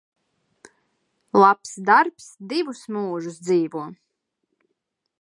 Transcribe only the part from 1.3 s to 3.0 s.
Labs darbs divus